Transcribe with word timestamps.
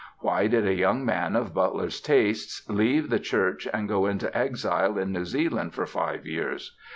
Why 0.17 0.47
did 0.47 0.65
a 0.67 0.73
young 0.73 1.05
man 1.05 1.35
of 1.35 1.53
Butler's 1.53 2.01
tastes 2.01 2.67
leave 2.67 3.11
the 3.11 3.19
church 3.19 3.67
and 3.71 3.87
go 3.87 4.07
into 4.07 4.35
exile 4.35 4.97
in 4.97 5.11
New 5.11 5.25
Zealand 5.25 5.75
for 5.75 5.85
five 5.85 6.25
years? 6.25 6.75